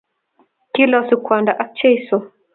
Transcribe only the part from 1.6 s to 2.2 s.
ak Jesu,